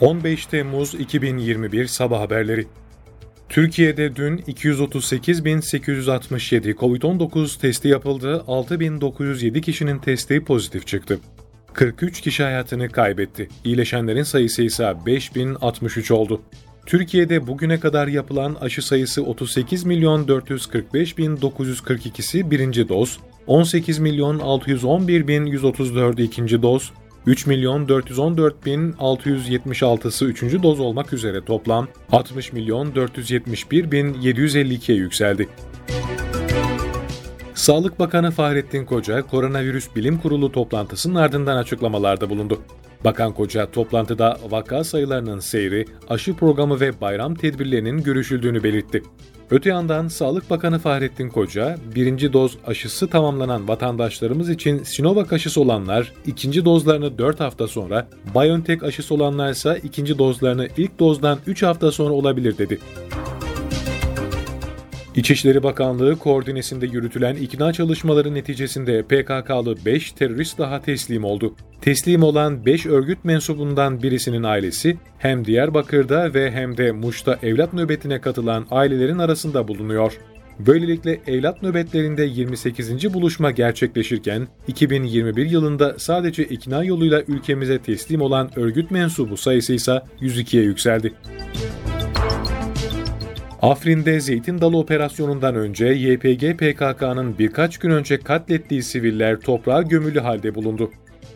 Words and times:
15 0.00 0.46
Temmuz 0.46 0.94
2021 0.94 1.86
Sabah 1.86 2.20
Haberleri 2.20 2.66
Türkiye'de 3.48 4.16
dün 4.16 4.38
238.867 4.38 6.74
COVID-19 6.74 7.60
testi 7.60 7.88
yapıldı, 7.88 8.44
6.907 8.46 9.60
kişinin 9.60 9.98
testi 9.98 10.44
pozitif 10.44 10.86
çıktı. 10.86 11.18
43 11.72 12.20
kişi 12.20 12.42
hayatını 12.42 12.88
kaybetti. 12.88 13.48
İyileşenlerin 13.64 14.22
sayısı 14.22 14.62
ise 14.62 14.94
5063 15.06 16.10
oldu. 16.10 16.42
Türkiye'de 16.86 17.46
bugüne 17.46 17.80
kadar 17.80 18.08
yapılan 18.08 18.56
aşı 18.60 18.82
sayısı 18.82 19.22
38 19.22 19.84
milyon 19.84 20.28
445 20.28 21.18
bin 21.18 21.36
942'si 21.36 22.50
birinci 22.50 22.88
doz, 22.88 23.18
18 23.46 23.98
milyon 23.98 24.38
611 24.38 25.28
bin 25.28 25.46
134 25.46 26.20
ikinci 26.20 26.62
doz, 26.62 26.92
3 27.26 27.46
milyon 27.46 27.88
414 27.88 28.66
bin 28.66 28.92
676'sı 28.92 30.24
3. 30.24 30.42
doz 30.42 30.80
olmak 30.80 31.12
üzere 31.12 31.44
toplam 31.44 31.88
60 32.12 32.52
milyon 32.52 32.94
471 32.94 33.90
bin 33.90 34.14
752'ye 34.14 34.98
yükseldi. 34.98 35.48
Sağlık 37.54 37.98
Bakanı 37.98 38.30
Fahrettin 38.30 38.84
Koca, 38.84 39.22
Koronavirüs 39.22 39.96
Bilim 39.96 40.18
Kurulu 40.18 40.52
toplantısının 40.52 41.14
ardından 41.14 41.56
açıklamalarda 41.56 42.30
bulundu. 42.30 42.60
Bakan 43.04 43.32
Koca 43.32 43.70
toplantıda 43.70 44.38
vaka 44.50 44.84
sayılarının 44.84 45.40
seyri, 45.40 45.84
aşı 46.08 46.34
programı 46.34 46.80
ve 46.80 47.00
bayram 47.00 47.34
tedbirlerinin 47.34 48.02
görüşüldüğünü 48.02 48.62
belirtti. 48.62 49.02
Öte 49.50 49.70
yandan 49.70 50.08
Sağlık 50.08 50.50
Bakanı 50.50 50.78
Fahrettin 50.78 51.28
Koca, 51.28 51.76
birinci 51.94 52.32
doz 52.32 52.58
aşısı 52.66 53.08
tamamlanan 53.08 53.68
vatandaşlarımız 53.68 54.50
için 54.50 54.82
Sinovac 54.82 55.32
aşısı 55.32 55.60
olanlar 55.60 56.12
ikinci 56.26 56.64
dozlarını 56.64 57.18
4 57.18 57.40
hafta 57.40 57.68
sonra, 57.68 58.08
BioNTech 58.34 58.82
aşısı 58.82 59.14
olanlar 59.14 59.50
ise 59.50 59.80
ikinci 59.82 60.18
dozlarını 60.18 60.68
ilk 60.76 60.98
dozdan 60.98 61.38
3 61.46 61.62
hafta 61.62 61.92
sonra 61.92 62.14
olabilir 62.14 62.58
dedi. 62.58 62.78
İçişleri 65.16 65.62
Bakanlığı 65.62 66.18
koordinesinde 66.18 66.86
yürütülen 66.86 67.36
ikna 67.36 67.72
çalışmaları 67.72 68.34
neticesinde 68.34 69.02
PKK'lı 69.02 69.76
5 69.86 70.12
terörist 70.12 70.58
daha 70.58 70.80
teslim 70.80 71.24
oldu. 71.24 71.54
Teslim 71.80 72.22
olan 72.22 72.66
5 72.66 72.86
örgüt 72.86 73.24
mensubundan 73.24 74.02
birisinin 74.02 74.42
ailesi 74.42 74.96
hem 75.18 75.44
Diyarbakır'da 75.44 76.34
ve 76.34 76.50
hem 76.50 76.76
de 76.76 76.92
Muş'ta 76.92 77.38
evlat 77.42 77.72
nöbetine 77.72 78.20
katılan 78.20 78.66
ailelerin 78.70 79.18
arasında 79.18 79.68
bulunuyor. 79.68 80.18
Böylelikle 80.58 81.20
evlat 81.26 81.62
nöbetlerinde 81.62 82.24
28. 82.24 83.14
buluşma 83.14 83.50
gerçekleşirken 83.50 84.48
2021 84.68 85.46
yılında 85.46 85.94
sadece 85.98 86.44
ikna 86.44 86.84
yoluyla 86.84 87.22
ülkemize 87.28 87.78
teslim 87.78 88.20
olan 88.20 88.50
örgüt 88.56 88.90
mensubu 88.90 89.36
sayısı 89.36 89.72
ise 89.72 90.02
102'ye 90.20 90.62
yükseldi. 90.62 91.12
Afrin'de 93.64 94.20
Zeytin 94.20 94.60
Dalı 94.60 94.78
operasyonundan 94.78 95.54
önce 95.54 95.86
YPG 95.86 96.58
PKK'nın 96.58 97.38
birkaç 97.38 97.78
gün 97.78 97.90
önce 97.90 98.18
katlettiği 98.18 98.82
siviller 98.82 99.40
toprağa 99.40 99.82
gömülü 99.82 100.20
halde 100.20 100.54
bulundu. 100.54 100.90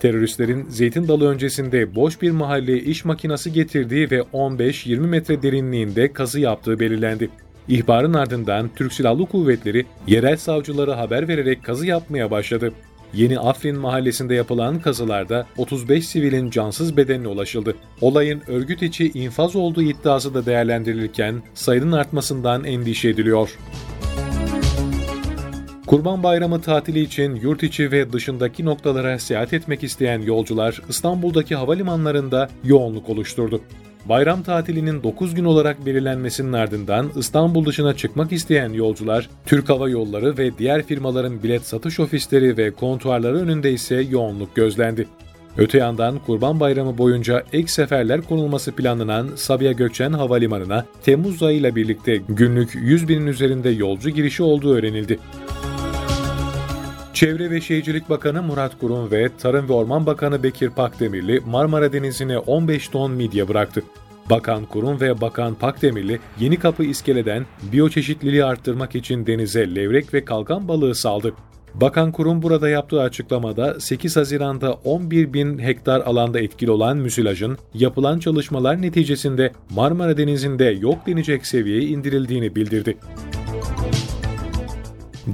Teröristlerin 0.00 0.66
Zeytin 0.68 1.08
Dalı 1.08 1.28
öncesinde 1.28 1.94
boş 1.94 2.22
bir 2.22 2.30
mahalleye 2.30 2.78
iş 2.78 3.04
makinası 3.04 3.50
getirdiği 3.50 4.10
ve 4.10 4.18
15-20 4.18 4.96
metre 4.98 5.42
derinliğinde 5.42 6.12
kazı 6.12 6.40
yaptığı 6.40 6.80
belirlendi. 6.80 7.30
İhbarın 7.68 8.14
ardından 8.14 8.70
Türk 8.76 8.92
Silahlı 8.92 9.26
Kuvvetleri 9.26 9.86
yerel 10.06 10.36
savcılara 10.36 10.98
haber 10.98 11.28
vererek 11.28 11.64
kazı 11.64 11.86
yapmaya 11.86 12.30
başladı. 12.30 12.72
Yeni 13.16 13.38
Afrin 13.38 13.78
mahallesinde 13.78 14.34
yapılan 14.34 14.80
kazılarda 14.80 15.46
35 15.56 16.08
sivilin 16.08 16.50
cansız 16.50 16.96
bedenine 16.96 17.28
ulaşıldı. 17.28 17.76
Olayın 18.00 18.42
örgüt 18.46 18.82
içi 18.82 19.10
infaz 19.10 19.56
olduğu 19.56 19.82
iddiası 19.82 20.34
da 20.34 20.46
değerlendirilirken 20.46 21.42
sayının 21.54 21.92
artmasından 21.92 22.64
endişe 22.64 23.08
ediliyor. 23.08 23.58
Kurban 25.86 26.22
Bayramı 26.22 26.60
tatili 26.60 27.00
için 27.00 27.34
yurt 27.34 27.62
içi 27.62 27.92
ve 27.92 28.12
dışındaki 28.12 28.64
noktalara 28.64 29.18
seyahat 29.18 29.52
etmek 29.52 29.84
isteyen 29.84 30.22
yolcular 30.22 30.80
İstanbul'daki 30.88 31.54
havalimanlarında 31.54 32.48
yoğunluk 32.64 33.08
oluşturdu. 33.08 33.60
Bayram 34.08 34.42
tatilinin 34.42 35.02
9 35.02 35.34
gün 35.34 35.44
olarak 35.44 35.86
belirlenmesinin 35.86 36.52
ardından 36.52 37.10
İstanbul 37.16 37.66
dışına 37.66 37.96
çıkmak 37.96 38.32
isteyen 38.32 38.72
yolcular, 38.72 39.28
Türk 39.46 39.68
Hava 39.68 39.88
Yolları 39.88 40.38
ve 40.38 40.58
diğer 40.58 40.82
firmaların 40.82 41.42
bilet 41.42 41.66
satış 41.66 42.00
ofisleri 42.00 42.56
ve 42.56 42.70
kontuarları 42.70 43.36
önünde 43.36 43.72
ise 43.72 44.06
yoğunluk 44.10 44.56
gözlendi. 44.56 45.06
Öte 45.58 45.78
yandan 45.78 46.18
Kurban 46.18 46.60
Bayramı 46.60 46.98
boyunca 46.98 47.44
ek 47.52 47.66
seferler 47.68 48.22
konulması 48.22 48.72
planlanan 48.72 49.28
Sabiha 49.36 49.72
Gökçen 49.72 50.12
Havalimanı'na 50.12 50.84
Temmuz 51.02 51.42
ayıyla 51.42 51.76
birlikte 51.76 52.16
günlük 52.28 52.74
100 52.74 53.08
binin 53.08 53.26
üzerinde 53.26 53.70
yolcu 53.70 54.10
girişi 54.10 54.42
olduğu 54.42 54.74
öğrenildi. 54.74 55.18
Çevre 57.14 57.50
ve 57.50 57.60
Şehircilik 57.60 58.10
Bakanı 58.10 58.42
Murat 58.42 58.78
Kurum 58.78 59.10
ve 59.10 59.28
Tarım 59.38 59.68
ve 59.68 59.72
Orman 59.72 60.06
Bakanı 60.06 60.42
Bekir 60.42 60.70
Pakdemirli 60.70 61.40
Marmara 61.46 61.92
Denizi'ne 61.92 62.38
15 62.38 62.88
ton 62.88 63.12
midye 63.12 63.48
bıraktı. 63.48 63.82
Bakan 64.30 64.64
Kurum 64.64 65.00
ve 65.00 65.20
Bakan 65.20 65.54
Pakdemirli 65.54 66.20
yeni 66.40 66.58
kapı 66.58 66.84
iskeleden 66.84 67.46
biyoçeşitliliği 67.72 68.44
arttırmak 68.44 68.94
için 68.94 69.26
denize 69.26 69.74
levrek 69.74 70.14
ve 70.14 70.24
kalkan 70.24 70.68
balığı 70.68 70.94
saldı. 70.94 71.32
Bakan 71.74 72.12
Kurum 72.12 72.42
burada 72.42 72.68
yaptığı 72.68 73.00
açıklamada 73.00 73.80
8 73.80 74.16
Haziran'da 74.16 74.72
11 74.72 75.32
bin 75.32 75.58
hektar 75.58 76.00
alanda 76.00 76.40
etkili 76.40 76.70
olan 76.70 76.96
müsilajın 76.96 77.58
yapılan 77.74 78.18
çalışmalar 78.18 78.82
neticesinde 78.82 79.52
Marmara 79.70 80.16
Denizi'nde 80.16 80.64
yok 80.64 81.06
denecek 81.06 81.46
seviyeye 81.46 81.82
indirildiğini 81.82 82.56
bildirdi. 82.56 82.96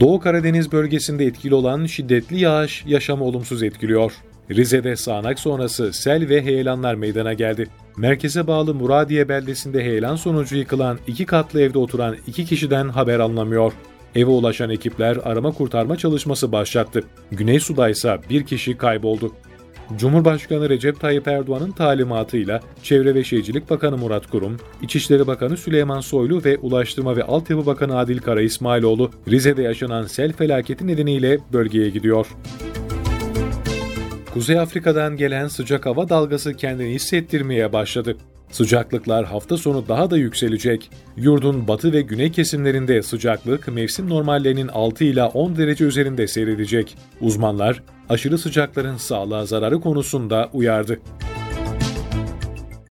Doğu 0.00 0.20
Karadeniz 0.20 0.72
bölgesinde 0.72 1.24
etkili 1.26 1.54
olan 1.54 1.86
şiddetli 1.86 2.40
yağış 2.40 2.84
yaşamı 2.86 3.24
olumsuz 3.24 3.62
etkiliyor. 3.62 4.12
Rize'de 4.50 4.96
sağanak 4.96 5.40
sonrası 5.40 5.92
sel 5.92 6.28
ve 6.28 6.42
heyelanlar 6.44 6.94
meydana 6.94 7.32
geldi. 7.32 7.68
Merkeze 7.96 8.46
bağlı 8.46 8.74
Muradiye 8.74 9.28
beldesinde 9.28 9.84
heyelan 9.84 10.16
sonucu 10.16 10.56
yıkılan 10.56 10.98
iki 11.06 11.26
katlı 11.26 11.60
evde 11.60 11.78
oturan 11.78 12.16
iki 12.26 12.44
kişiden 12.44 12.88
haber 12.88 13.20
alınamıyor. 13.20 13.72
Eve 14.14 14.30
ulaşan 14.30 14.70
ekipler 14.70 15.16
arama 15.24 15.50
kurtarma 15.50 15.96
çalışması 15.96 16.52
başlattı. 16.52 17.04
Güney 17.32 17.60
Su'da 17.60 17.88
ise 17.88 18.18
bir 18.30 18.46
kişi 18.46 18.76
kayboldu. 18.76 19.32
Cumhurbaşkanı 19.96 20.68
Recep 20.68 21.00
Tayyip 21.00 21.28
Erdoğan'ın 21.28 21.70
talimatıyla 21.70 22.60
Çevre 22.82 23.14
ve 23.14 23.24
Şehircilik 23.24 23.70
Bakanı 23.70 23.96
Murat 23.96 24.26
Kurum, 24.26 24.56
İçişleri 24.82 25.26
Bakanı 25.26 25.56
Süleyman 25.56 26.00
Soylu 26.00 26.44
ve 26.44 26.58
Ulaştırma 26.58 27.16
ve 27.16 27.22
Altyapı 27.22 27.66
Bakanı 27.66 27.98
Adil 27.98 28.18
Kara 28.18 28.42
İsmailoğlu 28.42 29.10
Rize'de 29.28 29.62
yaşanan 29.62 30.06
sel 30.06 30.32
felaketi 30.32 30.86
nedeniyle 30.86 31.38
bölgeye 31.52 31.90
gidiyor. 31.90 32.26
Kuzey 34.34 34.58
Afrika'dan 34.58 35.16
gelen 35.16 35.48
sıcak 35.48 35.86
hava 35.86 36.08
dalgası 36.08 36.54
kendini 36.54 36.94
hissettirmeye 36.94 37.72
başladı. 37.72 38.16
Sıcaklıklar 38.50 39.24
hafta 39.24 39.56
sonu 39.56 39.88
daha 39.88 40.10
da 40.10 40.16
yükselecek. 40.16 40.90
Yurdun 41.16 41.68
batı 41.68 41.92
ve 41.92 42.00
güney 42.00 42.32
kesimlerinde 42.32 43.02
sıcaklık 43.02 43.68
mevsim 43.68 44.08
normallerinin 44.08 44.68
6 44.68 45.04
ila 45.04 45.28
10 45.28 45.56
derece 45.56 45.84
üzerinde 45.84 46.26
seyredecek. 46.26 46.96
Uzmanlar 47.20 47.82
aşırı 48.08 48.38
sıcakların 48.38 48.96
sağlığa 48.96 49.46
zararı 49.46 49.80
konusunda 49.80 50.50
uyardı. 50.52 51.00